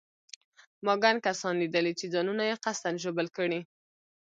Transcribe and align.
ما 0.85 0.93
ګڼ 1.03 1.15
کسان 1.25 1.53
لیدلي 1.61 1.93
چې 1.99 2.05
ځانونه 2.13 2.43
یې 2.49 2.59
قصداً 2.65 2.91
ژوبل 3.03 3.27
کړي. 3.37 3.61